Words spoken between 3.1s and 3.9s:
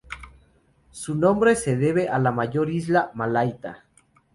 Malaita.